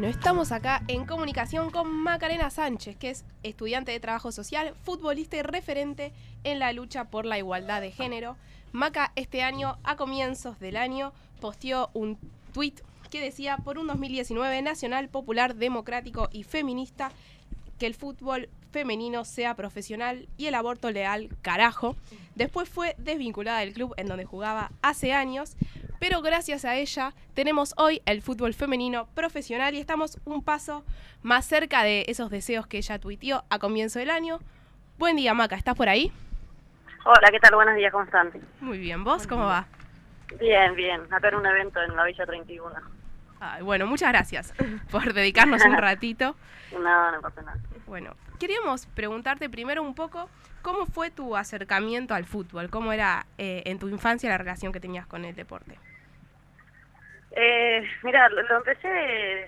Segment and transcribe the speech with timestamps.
[0.00, 5.36] Bueno, estamos acá en comunicación con Macarena Sánchez, que es estudiante de trabajo social, futbolista
[5.36, 8.38] y referente en la lucha por la igualdad de género.
[8.72, 12.16] Maca este año, a comienzos del año, posteó un
[12.54, 17.12] tuit que decía, por un 2019 nacional, popular, democrático y feminista,
[17.78, 21.94] que el fútbol femenino sea profesional y el aborto legal, carajo.
[22.36, 25.56] Después fue desvinculada del club en donde jugaba hace años,
[26.00, 30.82] pero gracias a ella tenemos hoy el fútbol femenino profesional y estamos un paso
[31.22, 34.40] más cerca de esos deseos que ella tuiteó a comienzo del año.
[34.98, 36.10] Buen día, Maca, ¿estás por ahí?
[37.04, 37.54] Hola, ¿qué tal?
[37.54, 38.32] Buenos días, ¿cómo están?
[38.60, 39.66] Muy bien, ¿vos cómo va?
[40.38, 42.74] Bien, bien, acá en un evento en la Villa 31.
[43.38, 44.54] Ay, bueno, muchas gracias
[44.90, 46.34] por dedicarnos un ratito.
[46.72, 47.58] No, no pasa nada.
[47.86, 50.30] Bueno, queríamos preguntarte primero un poco
[50.62, 54.80] cómo fue tu acercamiento al fútbol, cómo era eh, en tu infancia la relación que
[54.80, 55.78] tenías con el deporte.
[57.32, 59.46] Eh, mira, lo, empecé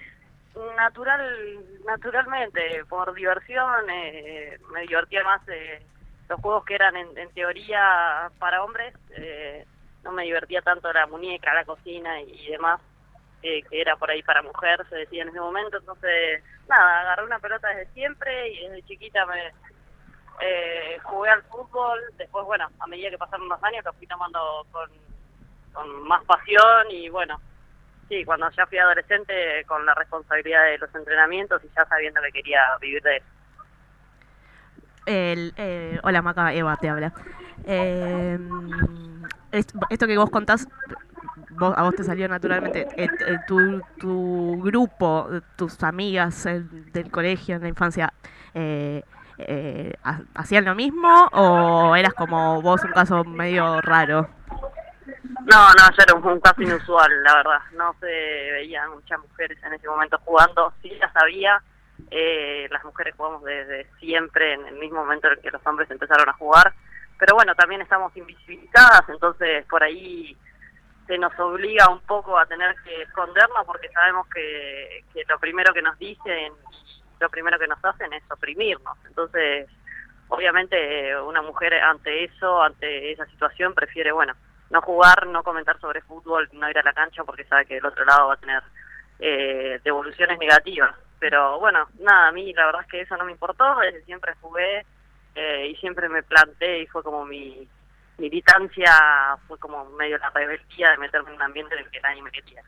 [0.77, 5.83] natural, naturalmente, por diversión, eh, me divertía más eh,
[6.29, 9.67] los juegos que eran en, en teoría para hombres, eh,
[10.05, 12.81] no me divertía tanto la muñeca, la cocina y, demás,
[13.43, 17.25] eh, que era por ahí para mujer, se decía en ese momento, entonces, nada, agarré
[17.25, 19.53] una pelota desde siempre y desde chiquita me
[21.05, 24.67] jugué al fútbol, después, bueno, a medida que pasaron los años lo fui tomando
[25.73, 27.41] con más pasión y bueno,
[28.09, 32.33] sí, cuando ya fui adolescente con la responsabilidad de los entrenamientos y ya sabiendo que
[32.33, 33.27] quería vivir de eso.
[35.07, 37.13] El, eh, hola Maca, Eva te habla.
[37.65, 38.39] Eh,
[39.51, 40.69] es- esto que vos contás,
[41.51, 42.87] vos- a vos te salió naturalmente.
[42.97, 48.13] eh, eh, tu, tu grupo, tus amigas eh, del colegio en la infancia,
[48.55, 49.03] eh,
[50.05, 54.29] ha- ¿hacían lo mismo o eras como vos un caso medio raro?
[55.45, 57.61] No, no, ya era un, un caso inusual, la verdad.
[57.73, 60.73] No se veían muchas mujeres en ese momento jugando.
[60.83, 61.63] Sí las había.
[62.11, 65.91] Eh, las mujeres jugamos desde siempre, en el mismo momento en el que los hombres
[65.91, 66.73] empezaron a jugar.
[67.19, 70.37] Pero bueno, también estamos invisibilizadas, entonces por ahí
[71.07, 75.73] se nos obliga un poco a tener que escondernos porque sabemos que, que lo primero
[75.73, 76.53] que nos dicen,
[77.21, 78.99] lo primero que nos hacen es oprimirnos.
[79.07, 79.69] Entonces,
[80.29, 84.35] obviamente eh, una mujer ante eso, ante esa situación, prefiere, bueno,
[84.73, 87.85] no jugar, no comentar sobre fútbol, no ir a la cancha porque sabe que del
[87.85, 88.63] otro lado va a tener
[89.19, 90.97] eh, devoluciones negativas.
[91.21, 94.33] Pero bueno, nada, a mí la verdad es que eso no me importó, desde siempre
[94.41, 94.85] jugué
[95.35, 97.69] eh, y siempre me planté y fue como mi
[98.17, 102.23] militancia, fue como medio la rebeldía de meterme en un ambiente en el que nadie
[102.23, 102.63] me quería.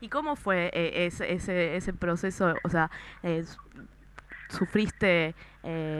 [0.00, 2.54] ¿Y cómo fue eh, ese, ese, ese proceso?
[2.64, 2.90] O sea,
[3.22, 3.44] eh,
[4.48, 5.34] sufriste,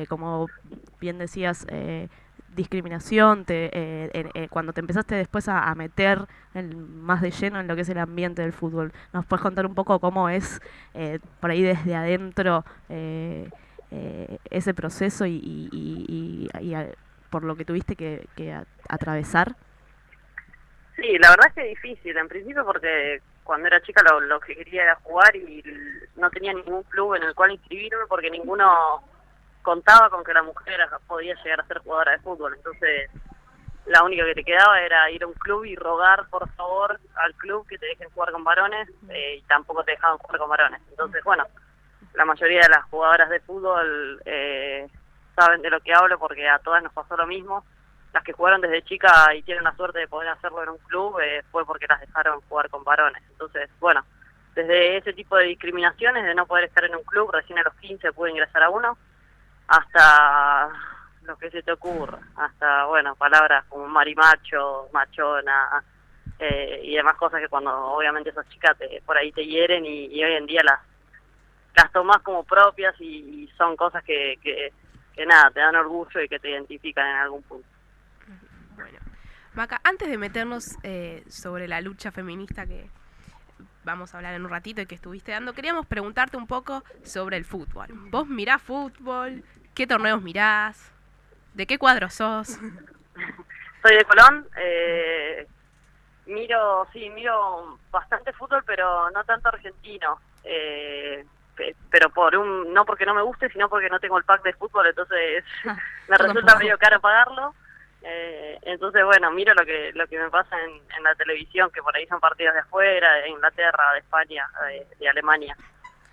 [0.08, 0.46] como
[0.98, 1.66] bien decías,
[2.54, 7.68] discriminación te, eh, eh, cuando te empezaste después a, meter en- más de lleno en
[7.68, 8.92] lo que es el ambiente del fútbol.
[9.12, 10.60] ¿Nos puedes contar un poco cómo es
[10.94, 13.48] eh, por ahí desde adentro eh,
[13.90, 16.86] eh, ese proceso y, y- a-
[17.30, 18.56] por lo que tuviste que, que
[18.88, 19.54] atravesar?
[20.96, 24.38] Sí, la verdad es que es difícil, en principio porque cuando era chica lo, lo
[24.40, 25.62] que quería era jugar y
[26.16, 29.02] no tenía ningún club en el cual inscribirme porque ninguno
[29.62, 32.54] contaba con que la mujer podía llegar a ser jugadora de fútbol.
[32.56, 33.10] Entonces,
[33.86, 37.34] la única que te quedaba era ir a un club y rogar por favor al
[37.34, 40.80] club que te dejen jugar con varones eh, y tampoco te dejaban jugar con varones.
[40.90, 41.46] Entonces, bueno,
[42.14, 44.88] la mayoría de las jugadoras de fútbol eh,
[45.34, 47.64] saben de lo que hablo porque a todas nos pasó lo mismo
[48.12, 51.18] las que jugaron desde chica y tienen la suerte de poder hacerlo en un club
[51.20, 53.22] eh, fue porque las dejaron jugar con varones.
[53.30, 54.04] Entonces, bueno,
[54.54, 57.74] desde ese tipo de discriminaciones, de no poder estar en un club, recién a los
[57.74, 58.98] 15 pude ingresar a uno,
[59.70, 60.68] hasta
[61.22, 65.84] lo que se te ocurra, hasta, bueno, palabras como marimacho, machona
[66.40, 70.24] eh, y demás cosas que cuando obviamente esas chicas te, por ahí te hieren y,
[70.24, 70.80] hoy en día las
[71.76, 74.72] las tomás como propias y, y son cosas que, que,
[75.14, 77.68] que nada, te dan orgullo y que te identifican en algún punto.
[78.74, 78.98] Bueno,
[79.54, 82.90] Maca, antes de meternos eh, sobre la lucha feminista que
[83.84, 87.36] vamos a hablar en un ratito y que estuviste dando, queríamos preguntarte un poco sobre
[87.36, 87.86] el fútbol.
[88.10, 89.44] ¿Vos mirás fútbol?
[89.74, 90.90] ¿Qué torneos mirás?
[91.54, 92.48] ¿De qué cuadro sos?
[93.82, 95.46] Soy de Colón, eh,
[96.26, 100.20] miro, sí, miro bastante fútbol, pero no tanto argentino.
[100.44, 101.24] Eh,
[101.56, 104.42] pe- pero por un no porque no me guste, sino porque no tengo el pack
[104.42, 105.44] de fútbol, entonces
[106.08, 107.54] me resulta medio caro pagarlo.
[108.02, 111.82] Eh, entonces, bueno, miro lo que lo que me pasa en, en la televisión, que
[111.82, 115.56] por ahí son partidos de afuera, de Inglaterra, de España, de, de Alemania.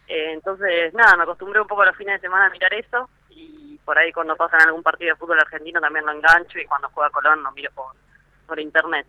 [0.08, 3.10] Eh, entonces, nada, me acostumbré un poco los fines de semana a mirar eso
[3.88, 7.10] por ahí cuando pasan algún partido de fútbol argentino también lo engancho y cuando juega
[7.10, 7.94] Colón lo miro por,
[8.46, 9.08] por internet.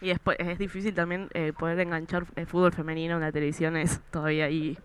[0.00, 4.00] Y después es difícil también eh, poder enganchar el fútbol femenino en la televisión, es
[4.12, 4.78] todavía ahí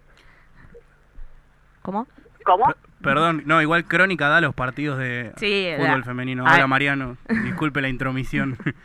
[1.84, 2.08] ¿Cómo?
[2.44, 2.66] ¿Cómo?
[2.68, 6.44] P- Perdón, no, igual Crónica da los partidos de Sí, fútbol femenino.
[6.48, 6.54] Ah.
[6.56, 8.58] Hola Mariano, disculpe la intromisión.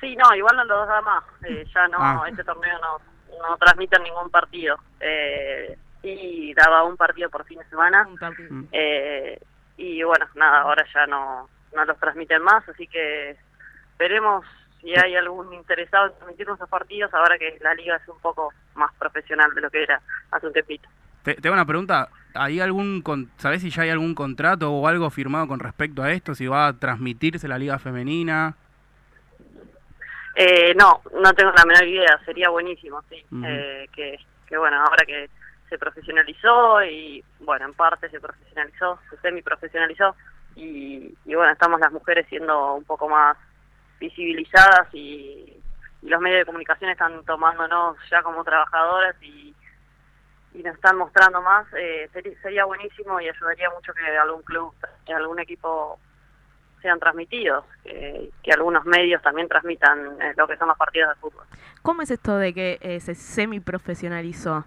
[0.00, 1.24] Sí, no, igual no los da más.
[1.42, 2.22] Eh, ya no, Ah.
[2.28, 2.98] este torneo no,
[3.48, 4.76] no transmiten ningún partido.
[5.00, 8.06] Eh, y daba un partido por fin de semana.
[8.06, 8.48] Un partido.
[8.48, 8.68] Mm.
[8.70, 9.40] Eh,
[9.78, 13.36] y bueno, nada, ahora ya no, no los transmiten más, así que
[13.98, 14.44] veremos
[14.80, 18.52] si hay algún interesado en transmitir nuestros partidos ahora que la liga es un poco
[18.74, 20.88] más profesional de lo que era hace un tiempito.
[21.22, 24.86] Te, te hago una pregunta, ¿hay algún, con- ¿sabés si ya hay algún contrato o
[24.86, 26.34] algo firmado con respecto a esto?
[26.34, 28.54] Si va a transmitirse la liga femenina.
[30.34, 33.24] Eh, no, no tengo la menor idea, sería buenísimo, sí.
[33.44, 35.28] Eh, que, que bueno, ahora que
[35.68, 40.14] se profesionalizó y bueno, en parte se profesionalizó, se semi-profesionalizó
[40.54, 43.36] y, y bueno, estamos las mujeres siendo un poco más
[44.00, 45.54] visibilizadas y,
[46.02, 49.52] los medios de comunicación están tomándonos ya como trabajadoras y,
[50.54, 52.08] y nos están mostrando más, eh,
[52.40, 54.72] sería, buenísimo y ayudaría mucho que algún club,
[55.08, 55.98] algún equipo
[56.80, 61.44] sean transmitidos, que, algunos medios también transmitan eh, lo que son los partidos de fútbol.
[61.82, 64.64] ¿Cómo es esto de que eh, se semi-profesionalizó?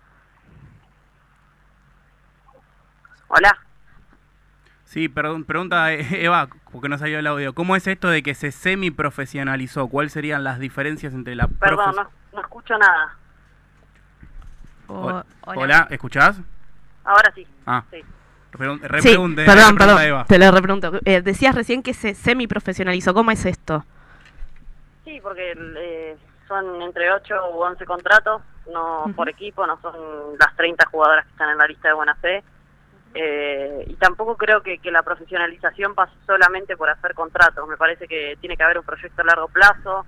[3.33, 3.57] Hola.
[4.85, 7.53] Sí, perdón, pregunta eh, Eva, porque no salió el audio.
[7.53, 9.87] ¿Cómo es esto de que se semi-profesionalizó?
[9.87, 13.15] ¿Cuáles serían las diferencias entre la Perdón, profes- no, no escucho nada.
[14.87, 15.61] O- Hol- hola.
[15.61, 16.39] Hola, ¿escuchás?
[17.05, 17.47] Ahora sí.
[17.65, 18.01] Ah, Sí.
[18.51, 20.25] repregun- Sí, repregunte, perdón, repregunta perdón, Eva.
[20.25, 20.99] te lo repregunto.
[21.05, 23.13] Eh, decías recién que se semi-profesionalizó.
[23.13, 23.85] ¿Cómo es esto?
[25.05, 26.17] Sí, porque eh,
[26.49, 28.41] son entre 8 u 11 contratos,
[28.71, 29.95] no por equipo, no son
[30.37, 32.43] las 30 jugadoras que están en la lista de buena fe.
[33.13, 37.67] Eh, y tampoco creo que, que la profesionalización pase solamente por hacer contratos.
[37.67, 40.05] Me parece que tiene que haber un proyecto a largo plazo.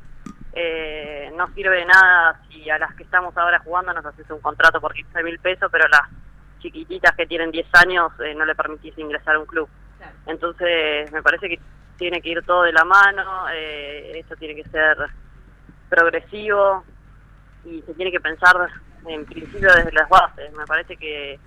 [0.56, 4.40] Eh, no sirve de nada si a las que estamos ahora jugando nos haces un
[4.40, 6.08] contrato por 15 mil pesos, pero las
[6.60, 9.68] chiquititas que tienen 10 años eh, no le permitís ingresar a un club.
[10.28, 11.60] Entonces, me parece que
[11.98, 14.98] tiene que ir todo de la mano, eh, esto tiene que ser
[15.90, 16.84] progresivo
[17.66, 18.56] y se tiene que pensar
[19.08, 20.52] en principio desde las bases.
[20.54, 21.40] Me parece que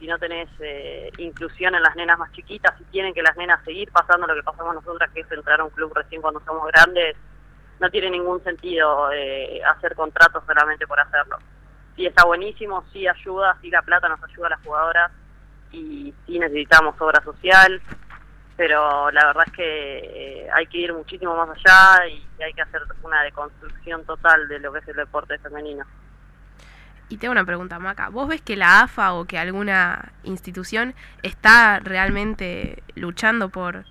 [0.00, 3.62] si no tenés eh, inclusión en las nenas más chiquitas, si tienen que las nenas
[3.64, 6.66] seguir pasando lo que pasamos nosotras, que es entrar a un club recién cuando somos
[6.68, 7.16] grandes,
[7.78, 11.36] no tiene ningún sentido eh, hacer contratos solamente por hacerlo.
[11.96, 15.12] Sí está buenísimo, sí ayuda, sí la plata nos ayuda a las jugadoras
[15.70, 17.80] y sí necesitamos obra social,
[18.56, 22.62] pero la verdad es que eh, hay que ir muchísimo más allá y hay que
[22.62, 25.84] hacer una deconstrucción total de lo que es el deporte femenino.
[27.10, 28.08] Y tengo una pregunta, Maca.
[28.08, 33.84] ¿Vos ves que la AFA o que alguna institución está realmente luchando por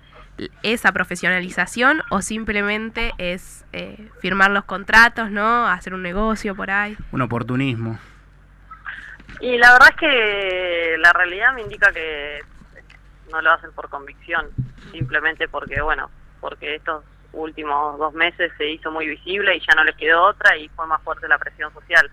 [0.62, 5.68] esa profesionalización o simplemente es eh, firmar los contratos, ¿no?
[5.68, 6.96] Hacer un negocio por ahí.
[7.12, 7.98] Un oportunismo.
[9.40, 12.40] Y la verdad es que la realidad me indica que
[13.30, 14.46] no lo hacen por convicción,
[14.92, 19.84] simplemente porque, bueno, porque estos últimos dos meses se hizo muy visible y ya no
[19.84, 22.10] les quedó otra y fue más fuerte la presión social.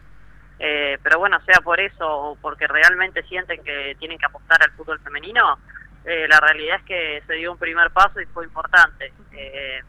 [0.59, 4.71] Eh, pero bueno, sea por eso o porque realmente sienten que tienen que apostar al
[4.71, 5.59] fútbol femenino,
[6.04, 9.12] eh, la realidad es que se dio un primer paso y fue importante.
[9.33, 9.81] Eh,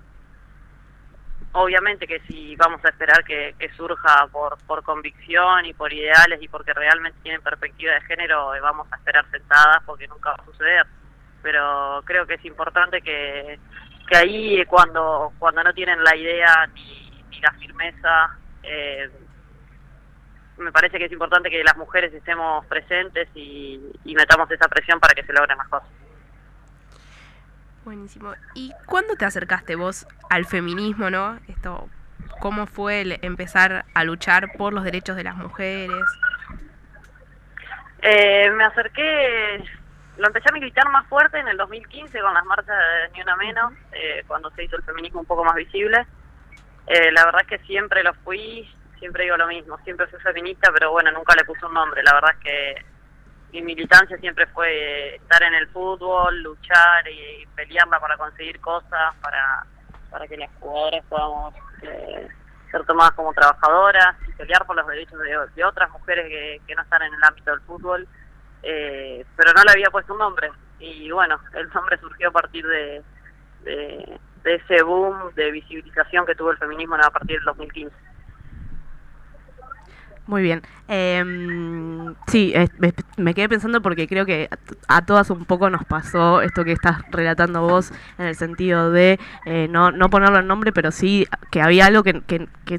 [1.52, 6.48] obviamente que si vamos a esperar que, surja por, por convicción y por ideales y
[6.48, 10.44] porque realmente tienen perspectiva de género, eh, vamos a esperar sentadas porque nunca va a
[10.44, 10.86] suceder.
[11.42, 13.58] Pero creo que es importante que,
[14.08, 19.08] que ahí cuando, cuando no tienen la idea ni, ni la firmeza, eh,
[20.58, 25.00] me parece que es importante que las mujeres estemos presentes y, y metamos esa presión
[25.00, 25.88] para que se logren las cosas.
[27.84, 28.34] Buenísimo.
[28.54, 31.38] ¿Y cuándo te acercaste vos al feminismo, no?
[31.48, 31.88] Esto,
[32.40, 36.04] ¿cómo fue el empezar a luchar por los derechos de las mujeres?
[38.02, 39.64] Eh, me acerqué,
[40.18, 43.36] lo empecé a militar más fuerte en el 2015 con las marchas de Ni Una
[43.36, 46.06] Menos, eh, cuando se hizo el feminismo un poco más visible.
[46.86, 50.70] Eh, la verdad es que siempre lo fui, siempre digo lo mismo, siempre fui feminista,
[50.72, 52.02] pero bueno, nunca le puse un nombre.
[52.02, 52.84] La verdad es que
[53.52, 59.64] mi militancia siempre fue estar en el fútbol, luchar y pelearla para conseguir cosas, para,
[60.10, 62.28] para que las jugadoras podamos eh,
[62.70, 65.18] ser tomadas como trabajadoras y pelear por los derechos
[65.54, 68.06] de, otras mujeres que, que no están en el ámbito del fútbol.
[68.62, 70.50] Eh, pero no le había puesto un nombre
[70.80, 73.02] y bueno, el nombre surgió a partir de,
[73.64, 77.94] de ese boom de visibilización que tuvo el feminismo a partir del 2015.
[80.28, 80.60] Muy bien.
[80.88, 82.52] Em, sí,
[83.16, 84.50] me, quedé pensando porque creo que
[84.86, 89.18] a, todas un poco nos pasó esto que estás relatando vos en el sentido de
[89.46, 92.22] eh, no, no ponerlo en nombre, pero sí que había algo que,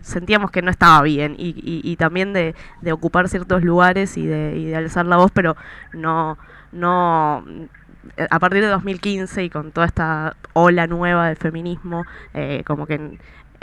[0.04, 2.54] sentíamos que no estaba bien y, también de,
[2.92, 5.58] ocupar ciertos lugares y de, y de alzar la voz, pero
[5.92, 6.38] no,
[6.72, 7.44] no
[8.30, 13.18] a partir de 2015 y con toda esta ola nueva del feminismo, eh, como que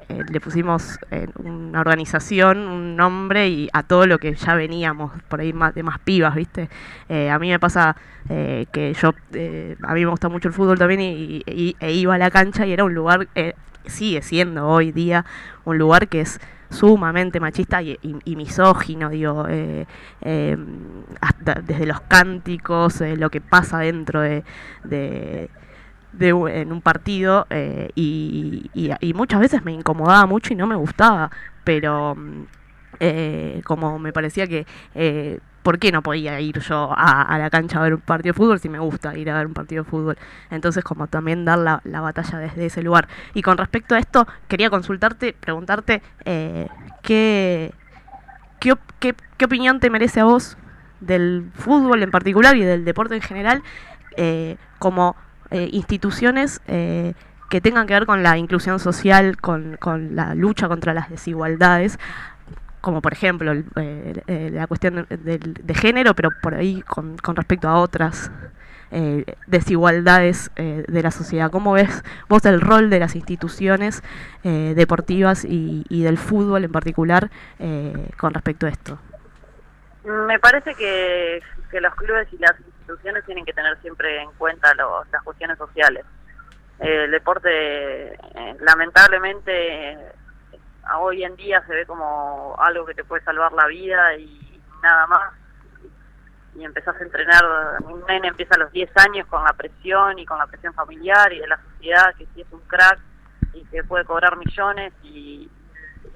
[0.08, 5.10] eh, le pusimos eh, una organización, un nombre y a todo lo que ya veníamos
[5.28, 6.68] por ahí más, de más pibas, ¿viste?
[7.08, 7.96] Eh, a mí me pasa
[8.28, 12.28] que yo, a mí me gusta mucho el fútbol también y, e iba a la
[12.28, 13.28] cancha y era un lugar,
[13.84, 15.24] sigue siendo hoy día
[15.64, 19.46] un lugar que es sumamente machista y, misógino, digo,
[21.20, 24.42] hasta desde los cánticos, lo que pasa dentro de
[26.20, 27.90] en un partido eh,
[29.00, 31.30] y, muchas veces me incomodaba mucho y no me gustaba,
[31.64, 32.42] pero mm,
[33.00, 34.66] eh, como me parecía que...
[34.94, 38.36] Eh, ¿Por qué no podía ir yo a, la cancha a ver un partido de
[38.36, 40.16] fútbol si me gusta ir a ver un partido de fútbol?
[40.48, 43.08] Entonces, como también dar la, batalla desde ese lugar.
[43.34, 47.74] Y con respecto a esto, quería consultarte, preguntarte qué,
[48.60, 50.56] qué, qué, opinión te merece a vos
[51.00, 53.64] del fútbol en particular y del deporte en general
[54.78, 55.16] como
[55.50, 57.14] eh, instituciones eh,
[57.48, 59.78] que tengan que ver con la inclusión social, con,
[60.14, 61.98] la lucha contra las desigualdades,
[62.80, 67.80] como por ejemplo eh, la cuestión de, género, pero por ahí con, con respecto a
[67.80, 68.30] otras
[69.48, 71.50] desigualdades de la sociedad.
[71.50, 74.04] ¿Cómo ves vos el rol de las instituciones
[74.44, 77.28] deportivas y, del fútbol en particular
[78.16, 78.98] con respecto a esto?
[80.04, 84.72] Me parece que, que los clubes y las instituciones tienen que tener siempre en cuenta
[84.74, 86.04] las cuestiones sociales.
[86.78, 89.98] El deporte, eh, lamentablemente,
[90.98, 95.06] hoy en día se ve como algo que te puede salvar la vida y nada
[95.06, 95.32] más.
[96.54, 97.44] Y empezás a entrenar,
[97.84, 101.32] un nene empieza a los 10 años con la presión y con la presión familiar
[101.32, 102.98] y de la sociedad, que si es un crack
[103.52, 105.50] y que puede cobrar millones y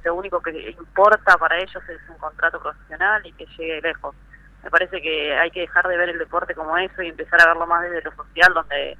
[0.02, 4.14] lo único que importa para ellos es un contrato profesional y que llegue lejos
[4.62, 7.46] me parece que hay que dejar de ver el deporte como eso y empezar a
[7.46, 8.96] verlo más desde lo social, donde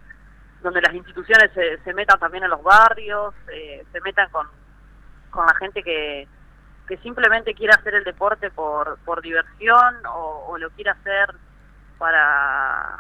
[0.63, 4.47] donde las instituciones se, se metan también en los barrios, eh, se metan con,
[5.31, 6.29] con la gente que,
[6.87, 11.35] que simplemente quiere hacer el deporte por, por diversión o, lo quiere hacer
[11.99, 12.99] para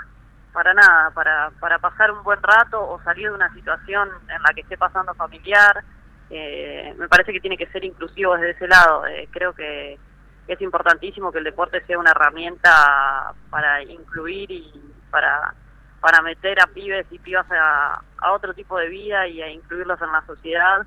[0.52, 4.52] para nada, para, para pasar un buen rato o salir de una situación en la
[4.52, 5.85] que esté pasando familiar.
[6.29, 9.07] Eh, me parece que tiene que ser inclusivo desde ese lado.
[9.07, 9.97] Eh, creo que
[10.49, 15.55] es importantísimo que el deporte sea una herramienta para incluir y para,
[16.00, 18.02] para meter a pibes y pibas a,
[18.33, 20.87] otro tipo de vida y a incluirlos en la sociedad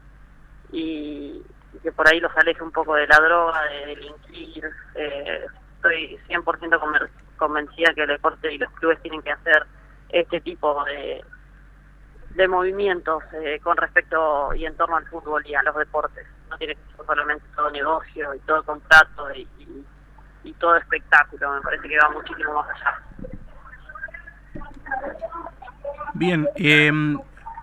[0.72, 1.41] y,
[1.82, 4.70] que por ahí los aleje un poco de la droga, de delinquir.
[4.96, 9.65] Eh, estoy 100% convencida que el deporte y los clubes tienen que hacer
[10.10, 11.24] este tipo de,
[12.36, 16.25] de movimientos eh, con respecto y en torno al fútbol y a los deportes.
[16.50, 19.48] No tiene que ser solamente todo negocio y todo contrato y,
[20.60, 21.55] todo espectáculo.
[21.55, 23.01] Me parece que va muchísimo más allá.
[26.13, 27.19] Bien, em,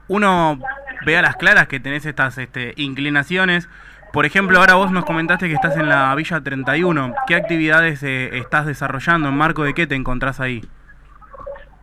[0.08, 0.58] uno
[1.06, 3.68] ve a las claras que tenés estas este, inclinaciones.
[4.12, 7.14] Por ejemplo, ahora vos nos comentaste que estás en la Villa 31.
[7.26, 9.28] ¿Qué actividades eh, estás desarrollando?
[9.28, 10.68] ¿En marco de qué te encontrás ahí?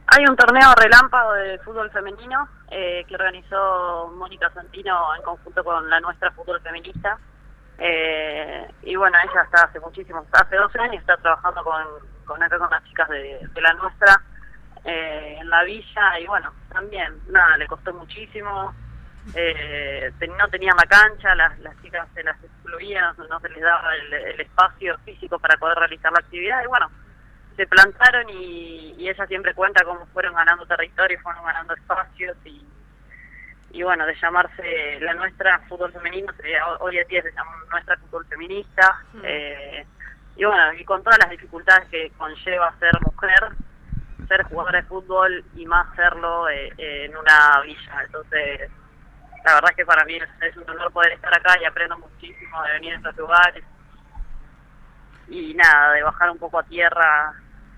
[0.08, 5.90] Hay un torneo relámpago de fútbol femenino eh, que organizó Mónica Santino en conjunto con
[5.90, 7.18] la nuestra fútbol feminista.
[7.78, 11.84] Eh, y bueno, ella está hace muchísimos, hace 12 años está trabajando con,
[12.26, 14.22] con acá con las chicas de, la nuestra
[14.86, 18.74] eh, en la villa y bueno, también, nada, le costó muchísimo.
[19.34, 24.40] no tenían la cancha, las, las chicas se las excluían, no se les daba el
[24.42, 26.90] espacio físico para poder realizar la actividad y bueno,
[27.58, 32.66] se plantaron y, ella siempre cuenta cómo fueron ganando territorio, fueron ganando espacios y,
[33.72, 36.32] y bueno, de llamarse la nuestra fútbol femenino,
[36.80, 39.02] hoy en día se llama nuestra fútbol feminista.
[39.24, 39.86] Eh,
[40.36, 43.50] y bueno, y con todas las dificultades que conlleva ser mujer,
[44.28, 48.04] ser jugadora de fútbol y más serlo eh, en una villa.
[48.06, 48.70] Entonces,
[49.46, 52.64] la verdad es que para mí es, un honor poder estar acá y aprendo muchísimo
[52.64, 53.64] de venir a estos lugares.
[55.30, 57.36] Y nada, de bajar un poco a tierra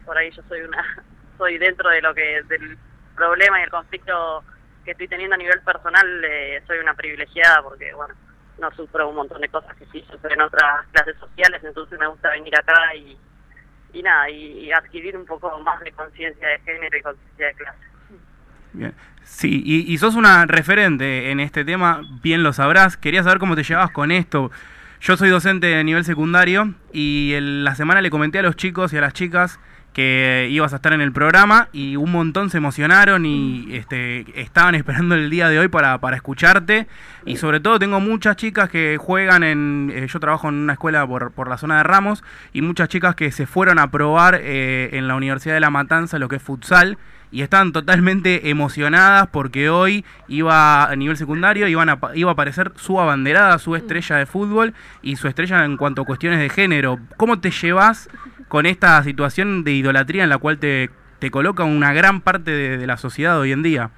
[0.09, 0.83] por ahí yo soy una
[1.37, 2.75] soy dentro de lo que del
[3.15, 4.43] problema y el conflicto
[4.83, 8.15] que estoy teniendo a nivel personal eh, soy una privilegiada porque bueno
[8.57, 12.07] no sufro un montón de cosas que sí sufro en otras clases sociales entonces me
[12.07, 13.15] gusta venir acá y
[13.93, 17.79] y nada y, adquirir un poco más de conciencia de género y conciencia de clase
[18.71, 18.93] Bien.
[19.23, 22.97] Sí, y, y sos una referente en este tema, bien lo sabrás.
[22.97, 24.51] Quería saber cómo te llevabas con esto,
[25.01, 28.91] yo soy docente de nivel secundario y en la semana le comenté a los chicos
[28.91, 29.57] y a las chicas
[29.93, 34.75] que ibas a estar en el programa y un montón se emocionaron y este, estaban
[34.79, 36.87] esperando el día de hoy para, para escucharte.
[37.25, 41.05] Y sobre todo tengo muchas chicas que juegan en, eh, yo trabajo en una escuela
[41.05, 44.89] por, por, la zona de Ramos y muchas chicas que se fueron a probar eh,
[44.93, 46.97] en la Universidad de La Matanza lo que es futsal
[47.31, 52.71] y estaban totalmente emocionadas porque hoy iba a nivel secundario iban a, iba a aparecer
[52.75, 56.99] su abanderada, su estrella de fútbol y su estrella en cuanto a cuestiones de género.
[57.17, 58.09] ¿Cómo te llevas
[58.49, 60.89] con esta situación de idolatría en la cual te,
[61.19, 63.91] te coloca una gran parte de, la sociedad hoy en día?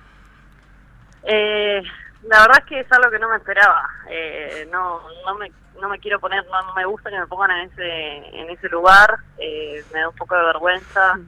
[1.23, 1.81] Eh,
[2.29, 3.89] la verdad es que es algo que no me esperaba.
[4.09, 7.71] Eh, no, no me no me quiero poner, no me gusta que me pongan en
[7.71, 9.17] ese en ese lugar.
[9.39, 11.19] Eh, me da un poco de vergüenza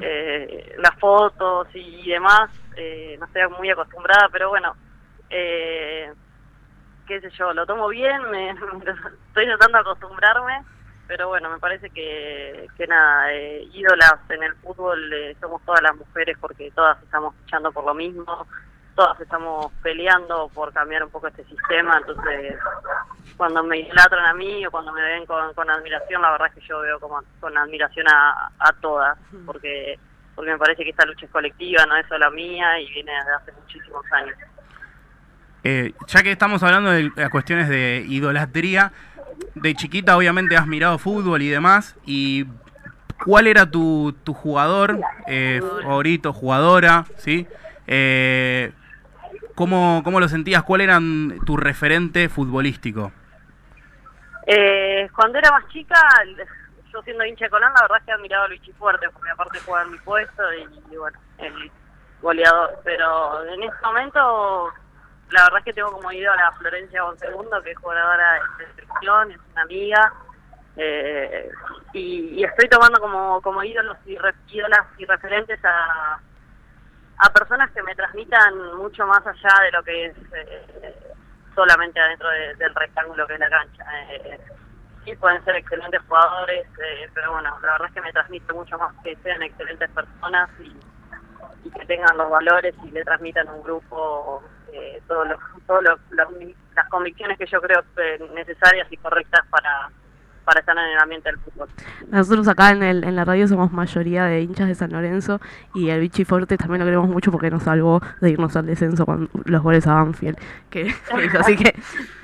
[0.00, 2.50] eh, las fotos y, demás.
[2.76, 4.74] Eh, no estoy muy acostumbrada, pero bueno,
[5.28, 6.12] eh,
[7.06, 8.50] qué sé yo, lo tomo bien, me,
[9.28, 10.62] estoy tratando de acostumbrarme,
[11.10, 15.82] pero bueno, me parece que, que nada, eh, ídolas en el fútbol eh, somos todas
[15.82, 18.46] las mujeres porque todas estamos luchando por lo mismo,
[18.94, 22.56] todas estamos peleando por cambiar un poco este sistema, entonces
[23.36, 26.54] cuando me idolatran a mí o cuando me ven con, con admiración, la verdad es
[26.54, 29.98] que yo veo como con admiración a, a todas, porque
[30.36, 33.34] porque me parece que esta lucha es colectiva, no es solo mía y viene desde
[33.34, 34.36] hace muchísimos años.
[35.62, 38.92] Eh, ya que estamos hablando de las cuestiones de idolatría,
[39.54, 42.46] de chiquita obviamente has mirado fútbol y demás, y
[43.24, 47.04] ¿cuál era tu, tu jugador eh, favorito, jugadora?
[47.16, 47.46] ¿sí?
[47.86, 48.72] Eh,
[49.54, 50.62] ¿cómo, ¿Cómo lo sentías?
[50.62, 50.98] ¿Cuál era
[51.44, 53.12] tu referente futbolístico?
[54.46, 55.96] Eh, cuando era más chica,
[56.92, 59.30] yo siendo hincha de Colón, la verdad es que he admirado a Luigi Fuerte, porque
[59.30, 61.70] aparte juega en mi puesto y, y, bueno, el
[62.20, 62.80] goleador.
[62.84, 64.70] Pero en este momento,
[65.30, 69.30] la verdad es que tengo como ídolo a Florencia Bonsegundo, que es jugadora de selección,
[69.30, 70.12] es una amiga.
[70.76, 71.50] Eh,
[71.92, 76.18] y, estoy tomando como, como ídolos y re, ídolas y referentes a,
[77.18, 81.14] a personas que me transmitan mucho más allá de lo que es eh,
[81.54, 83.84] solamente adentro de, del rectángulo que es la cancha.
[84.10, 84.40] Eh,
[85.04, 86.66] sí, pueden ser excelentes jugadores,
[87.14, 90.74] pero bueno, la verdad es que me transmite mucho más que sean excelentes personas y,
[91.64, 95.24] y que tengan los valores y le transmitan un grupo eh, lo,
[96.74, 97.82] las convicciones que yo creo
[98.34, 99.90] necesarias y correctas para
[100.44, 101.68] para estar en el ambiente del fútbol.
[102.08, 105.40] Nosotros acá en, el, en la radio somos mayoría de hinchas de San Lorenzo
[105.74, 109.06] y el Vichy Forte también lo queremos mucho porque nos salvó de irnos al descenso
[109.06, 110.38] con los goles a Banfield.
[110.68, 110.92] Que,
[111.38, 111.74] así que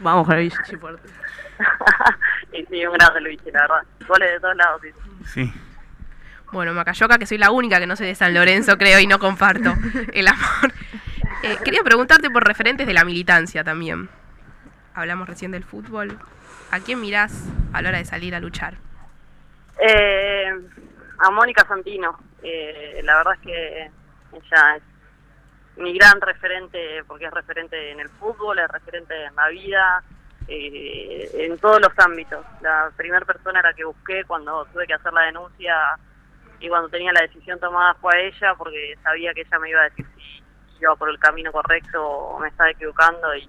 [0.00, 1.08] vamos con el Vichy Forte.
[2.52, 3.82] y sí, un grande Luigi, la verdad.
[4.08, 4.80] Goles de todos lados.
[4.82, 4.90] Sí.
[5.26, 5.52] sí.
[6.52, 9.18] Bueno, Macayoca, que soy la única que no soy de San Lorenzo, creo, y no
[9.18, 9.74] comparto
[10.12, 10.72] el amor.
[11.42, 14.08] Eh, quería preguntarte por referentes de la militancia también.
[14.94, 16.18] Hablamos recién del fútbol.
[16.70, 18.74] ¿A quién mirás a la hora de salir a luchar?
[19.78, 20.50] Eh,
[21.18, 22.18] a Mónica Santino.
[22.42, 23.90] Eh, la verdad es que
[24.32, 24.82] ella es
[25.76, 30.02] mi gran referente, porque es referente en el fútbol, es referente en la vida,
[30.48, 32.44] eh, en todos los ámbitos.
[32.62, 35.98] La primera persona a la que busqué cuando tuve que hacer la denuncia
[36.60, 39.80] y cuando tenía la decisión tomada fue a ella, porque sabía que ella me iba
[39.80, 40.06] a decir
[40.76, 43.48] si iba por el camino correcto o me estaba equivocando y,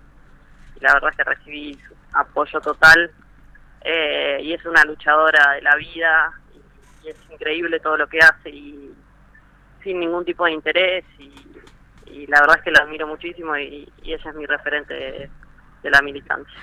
[0.80, 3.12] la verdad es que recibí su apoyo total
[3.82, 6.32] eh, y es una luchadora de la vida
[7.04, 8.94] y, es increíble todo lo que hace y
[9.84, 11.34] sin ningún tipo de interés y,
[12.28, 15.30] la verdad es que la admiro muchísimo y, y ella es mi referente
[15.84, 16.58] de la militancia.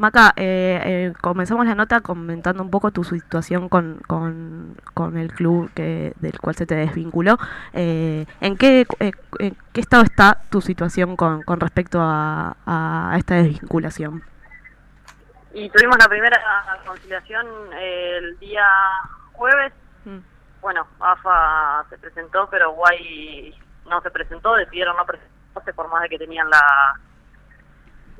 [0.00, 5.30] Maca, eh, eh, comenzamos la nota comentando un poco tu situación con, con, con el
[5.30, 7.36] club que, del cual se te desvinculó.
[7.74, 13.34] Eh, ¿En qué, en qué estado está tu situación con, con respecto a, a esta
[13.34, 14.24] desvinculación?
[15.52, 16.40] Y tuvimos la primera
[16.86, 17.46] conciliación
[17.78, 18.64] el día
[19.32, 19.74] jueves.
[20.06, 20.20] Mm.
[20.62, 23.54] Bueno, AFA se presentó, pero Guay
[23.86, 26.98] no se presentó, decidieron no presentarse por más de que tenían la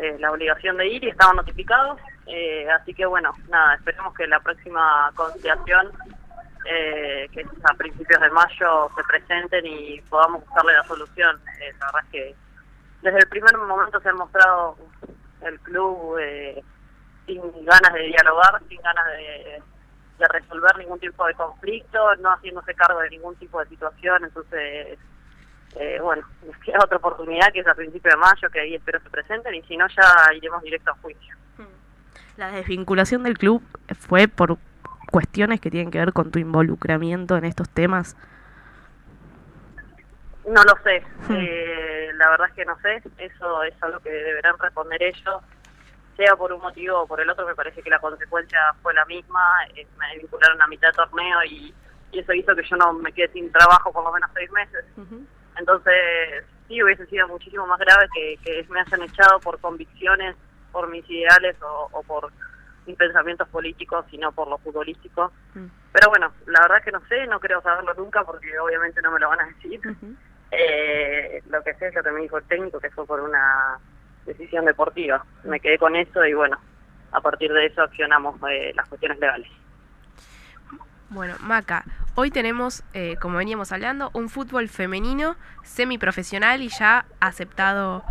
[0.00, 1.98] eh, la obligación de ir y estaban notificados.
[2.26, 5.90] Eh, así que bueno, nada, esperemos que la próxima conciliación,
[6.64, 11.40] eh, que es a principios de mayo, se presenten y podamos buscarle la solución.
[11.60, 12.34] Eh, la verdad es que
[13.02, 14.76] desde el primer momento se ha mostrado
[15.42, 16.18] el club
[17.26, 19.62] sin ganas de dialogar, sin ganas de,
[20.18, 24.98] de resolver ningún tipo de conflicto, no haciéndose cargo de ningún tipo de situación, entonces
[25.76, 29.00] eh, bueno, nos queda otra oportunidad que es a principio de mayo, que ahí espero
[29.00, 31.37] se presenten, y si no ya iremos directo a juicio.
[32.37, 33.62] La desvinculación del club
[33.98, 34.56] fue por
[35.11, 38.16] cuestiones que tienen que ver con tu involucramiento en estos temas.
[40.46, 44.59] No lo sé, eh, la verdad es que no sé, eso es algo que deberán
[44.59, 45.42] responder ellos.
[46.16, 49.04] sea por un motivo o por el otro, me parece que la consecuencia fue la
[49.04, 49.40] misma.
[49.74, 51.74] Eh, me vincularon a mitad de torneo y,
[52.12, 54.85] eso hizo que yo no me quede sin trabajo por lo menos seis meses.
[55.58, 60.36] Entonces, sí, hubiese sido muchísimo más grave que, que me hayan echado por convicciones,
[60.72, 62.30] por mis ideales o, por
[62.86, 65.32] mis pensamientos políticos, sino por lo futbolístico.
[65.54, 65.66] Mm.
[65.92, 69.10] Pero bueno, la verdad es que no sé, no creo saberlo nunca porque obviamente no
[69.10, 69.80] me lo van a decir.
[70.50, 73.78] eh, lo que sé es lo que me dijo el técnico, que fue por una
[74.24, 75.24] decisión deportiva.
[75.44, 76.58] Me quedé con eso y bueno,
[77.12, 79.48] a partir de eso accionamos eh, las cuestiones legales.
[81.10, 88.04] Bueno, Maca, hoy tenemos, eh, como veníamos hablando, un fútbol femenino semiprofesional y ya aceptado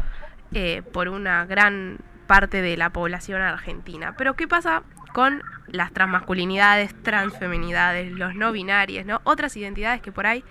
[0.52, 4.16] eh, por una gran parte de la población argentina.
[4.18, 4.84] Pero ¿qué pasa
[5.14, 9.22] con las transmasculinidades, transfeminidades, los no binarios, ¿no?
[9.24, 10.44] Otras identidades que por ahí,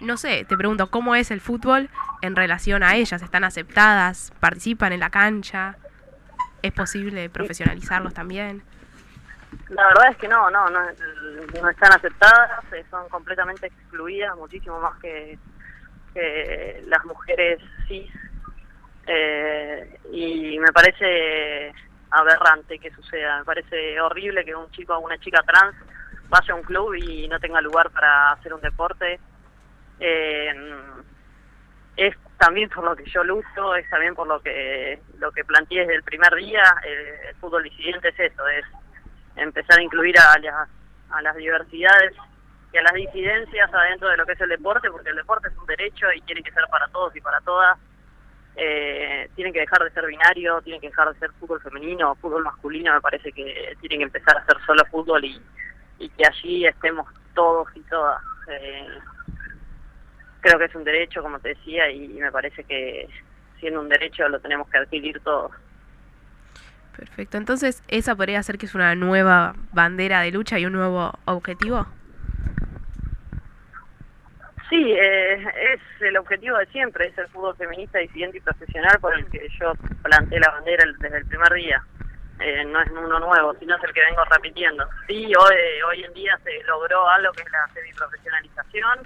[0.00, 1.88] no sé, te pregunto, ¿cómo es el fútbol
[2.20, 3.22] en relación a ellas?
[3.22, 4.30] ¿Están aceptadas?
[4.40, 5.78] ¿Participan en la cancha?
[6.60, 8.62] ¿Es posible profesionalizarlos también?
[9.70, 14.80] La verdad es que no, no, no, no están aceptadas, eh, son completamente excluidas, muchísimo
[14.80, 15.38] más que,
[16.86, 18.10] las mujeres cis.
[19.06, 21.72] Eh, y me parece
[22.10, 23.38] aberrante que suceda.
[23.38, 25.76] Me parece horrible que un chico o una chica trans
[26.28, 29.20] vaya a un club y no tenga lugar para hacer un deporte.
[30.00, 30.76] Eh,
[31.96, 35.80] es también por lo que yo lucho, es también por lo que lo que planteé
[35.80, 36.62] desde el primer día.
[36.84, 38.64] el fútbol disidente es eso, es
[39.38, 40.68] empezar a incluir a las,
[41.10, 42.14] a las diversidades
[42.72, 45.56] y a las disidencias adentro de lo que es el deporte, porque el deporte es
[45.56, 47.78] un derecho y tiene que ser para todos y para todas
[48.60, 52.42] eh, tienen que dejar de ser binario, tienen que dejar de ser fútbol femenino, fútbol
[52.42, 55.40] masculino, me parece que tienen que empezar a ser solo fútbol y,
[55.98, 58.20] que allí estemos todos y todas.
[58.48, 58.98] Eh,
[60.40, 63.08] creo que es un derecho, como te decía, y, me parece que
[63.60, 65.52] siendo un derecho lo tenemos que adquirir todos.
[66.98, 71.12] Perfecto, entonces esa podría ser que es una nueva bandera de lucha y un nuevo
[71.26, 71.86] objetivo.
[74.68, 75.34] Sí, eh,
[75.74, 79.48] es el objetivo de siempre, es el fútbol feminista, disidente y profesional por el que
[79.60, 81.82] yo planteé la bandera desde el primer día.
[82.40, 84.84] Eh, no es uno nuevo, sino es el que vengo repitiendo.
[85.06, 85.56] Sí, hoy,
[85.88, 88.98] hoy en día se logró algo que es la semiprofesionalización,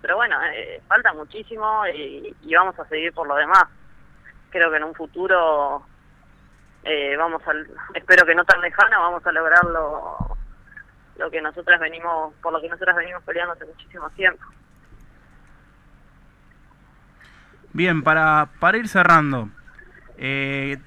[0.00, 3.64] pero bueno, eh, falta muchísimo y, vamos a seguir por lo demás.
[4.50, 5.86] Creo que en un futuro,
[7.18, 10.36] vamos al, espero que no tan lejano, vamos a lograr lo,
[11.18, 14.44] lo que nosotras venimos, por lo que nosotras venimos peleando hace muchísimo tiempo.
[17.72, 19.50] Bien, para, para ir cerrando,
[20.16, 20.78] eh,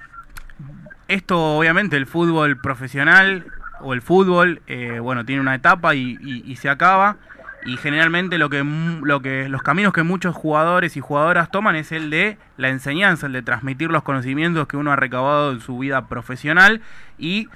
[1.08, 3.45] esto obviamente el fútbol profesional
[3.82, 7.17] o el fútbol, eh, bueno, tiene una etapa y, se acaba
[7.65, 11.91] y generalmente lo que, lo que los caminos que muchos jugadores y jugadoras toman es
[11.91, 15.78] el de la enseñanza, el de transmitir los conocimientos que uno ha recabado en su
[15.78, 16.82] vida profesional
[17.17, 17.50] y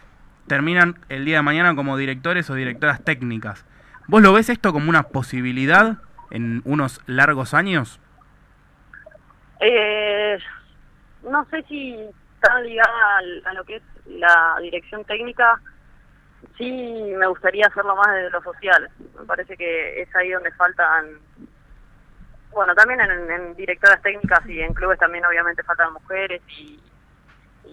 [0.48, 3.66] terminan el día de mañana como directores o directoras técnicas.
[4.08, 5.98] ¿Vos lo ves esto como una posibilidad
[6.30, 8.00] en unos largos años?
[9.60, 10.38] Eh,
[11.24, 11.96] no sé si
[12.40, 15.60] tan ligada a, lo que es la dirección técnica,
[16.58, 16.72] sí
[17.16, 18.90] me gustaría hacerlo más desde lo social.
[19.20, 21.20] Me parece que es ahí donde faltan,
[22.52, 26.80] bueno, también en, directoras técnicas y en clubes también obviamente faltan mujeres y,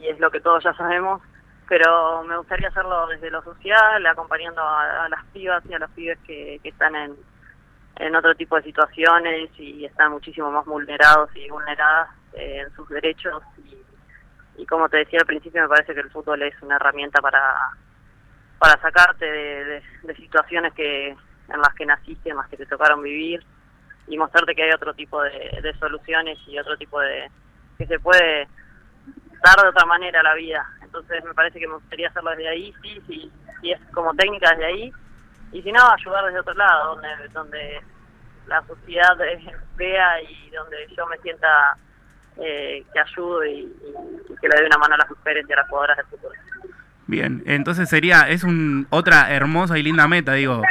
[0.03, 1.23] es lo que todos ya sabemos,
[1.69, 6.19] pero me gustaría hacerlo desde lo social, acompañando a, las pibas y a los pibes
[6.27, 7.15] que están en,
[7.97, 12.89] en otro tipo de situaciones y están muchísimo más vulnerados y vulneradas eh, en sus
[12.89, 13.43] derechos
[14.57, 17.41] y, como te decía al principio me parece que el fútbol es una herramienta para
[18.63, 19.83] para sacarte de,
[20.15, 23.45] situaciones que en las que naciste, en las que te tocaron vivir
[24.07, 27.29] y mostrarte que hay otro tipo de, soluciones y otro tipo de
[27.77, 28.47] que se puede
[29.43, 30.65] dar de otra manera la vida.
[30.81, 34.51] Entonces me parece que me gustaría hacerlo desde ahí, sí, sí, sí es como técnica
[34.51, 34.93] desde ahí
[35.51, 37.81] y si no, ayudar desde otro lado, donde, donde
[38.47, 39.19] la sociedad
[39.75, 41.77] vea y donde yo me sienta
[42.37, 43.75] eh, que ayudo y,
[44.41, 46.37] que le doy una mano a las mujeres y a las jugadoras del fútbol.
[47.13, 50.63] Bien, entonces sería, es un, otra hermosa y linda meta, digo.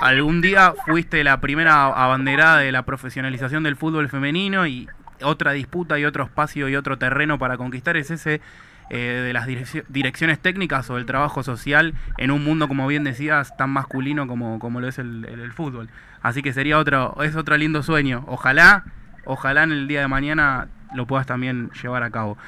[0.00, 4.88] Algún día fuiste la primera abanderada de la profesionalización del fútbol femenino y
[5.22, 8.40] otra disputa y otro espacio y otro terreno para conquistar es ese
[8.88, 13.54] eh, de las direcciones técnicas o el trabajo social en un mundo, como bien decías,
[13.58, 15.90] tan masculino como, como lo es el, fútbol.
[16.22, 18.24] Así que sería otro, es otro lindo sueño.
[18.28, 18.84] Ojalá,
[19.26, 22.38] ojalá en el día de mañana lo puedas también llevar a cabo.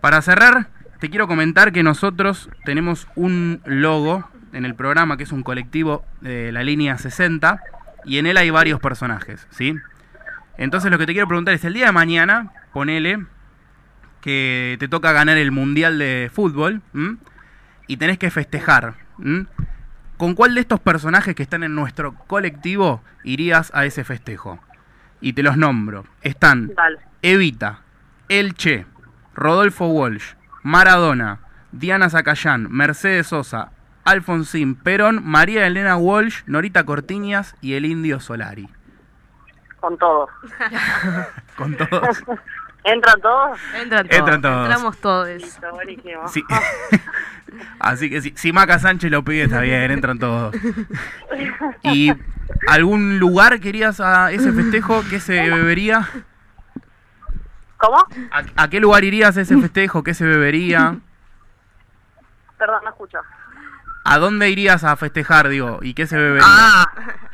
[0.00, 0.66] Para cerrar,
[1.00, 6.04] te quiero comentar que nosotros tenemos un logo en el programa que es un colectivo
[6.20, 7.60] de la línea 60
[8.04, 9.74] y en él hay varios personajes, ¿sí?
[10.58, 13.24] Entonces lo que te quiero preguntar es el día de mañana, ponele
[14.20, 17.16] que te toca ganar el Mundial de Fútbol ¿m?
[17.86, 18.94] y tenés que festejar.
[19.18, 19.46] ¿m?
[20.18, 24.60] ¿Con cuál de estos personajes que están en nuestro colectivo irías a ese festejo?
[25.22, 26.04] Y te los nombro.
[26.20, 26.72] Están.
[27.22, 27.80] Evita,
[28.28, 28.84] Elche,
[29.34, 31.40] Rodolfo Walsh, Maradona,
[31.72, 33.72] Diana Zacayán, Mercedes Sosa,
[34.04, 38.68] Alfonsín Perón, María Elena Walsh, Norita Cortiñas y el Indio Solari.
[39.80, 40.28] Con todo.
[41.56, 42.22] Con todos.
[42.84, 43.58] ¿Entran todos?
[43.80, 44.18] Entran todos.
[44.18, 44.66] Entran todos.
[44.66, 45.28] Entramos todos.
[45.28, 46.28] Listo, buenísimo.
[46.28, 46.42] Sí.
[47.78, 50.54] Así que si, si Maca Sánchez lo pide, está bien, entran todos.
[51.82, 52.12] ¿Y
[52.68, 55.02] algún lugar querías a ese festejo?
[55.10, 56.08] ¿Qué se bebería?
[57.80, 57.98] ¿Cómo?
[58.30, 60.02] ¿A, a qué lugar irías a ese festejo?
[60.02, 60.96] ¿Qué se bebería?
[62.58, 63.18] Perdón, no escucho.
[64.04, 65.78] ¿A dónde irías a festejar, digo?
[65.82, 66.46] ¿Y qué se bebería?
[66.46, 66.86] Ah.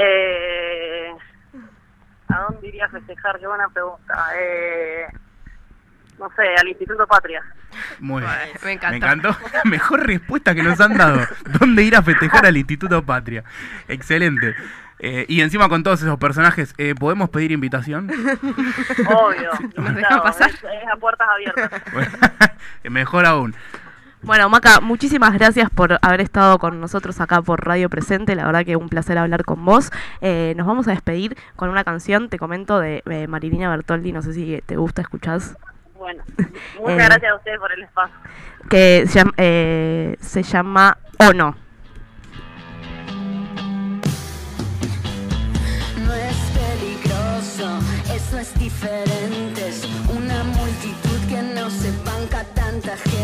[0.00, 1.10] Eh,
[2.28, 3.36] ¿A dónde iría a festejar?
[3.40, 4.28] Qué buena pregunta.
[4.40, 5.06] Eh,
[6.20, 7.42] no sé, al Instituto Patria.
[7.98, 8.32] Muy bien.
[8.32, 9.28] Bueno, me Me encantó.
[9.28, 9.36] encantó.
[9.64, 11.20] Mejor respuesta que nos han dado.
[11.58, 13.42] ¿Dónde ir a festejar al Instituto Patria?
[13.88, 14.54] Excelente.
[15.00, 18.10] Eh, y encima con todos esos personajes, eh, ¿podemos pedir invitación?
[19.06, 19.50] Obvio.
[19.76, 20.50] ¿Nos invitado, dejan pasar?
[20.50, 21.82] Es, es a puertas abiertas.
[21.92, 22.10] Bueno,
[22.90, 23.54] mejor aún.
[24.22, 28.34] Bueno, Maca, muchísimas gracias por haber estado con nosotros acá por Radio Presente.
[28.34, 29.92] La verdad que un placer hablar con vos.
[30.20, 34.10] Eh, nos vamos a despedir con una canción, te comento, de eh, Marilina Bertoldi.
[34.12, 35.56] No sé si te gusta, escuchás.
[35.96, 36.24] Bueno,
[36.80, 37.04] muchas Eh.
[37.04, 38.16] gracias a ustedes por el espacio.
[38.68, 41.50] Que se llama, eh, se llama O no.
[41.50, 41.56] No
[48.48, 49.68] eso es diferente.
[49.68, 49.82] Es
[50.14, 53.17] una multitud que no se banca tanta gente.